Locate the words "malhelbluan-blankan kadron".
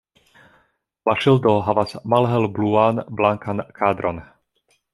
2.15-4.27